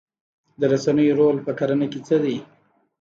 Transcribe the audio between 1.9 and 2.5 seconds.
کې څه دی؟